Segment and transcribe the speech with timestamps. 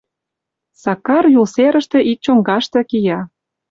[0.83, 3.19] Сакар Юл серыште ик чоҥгаште кия.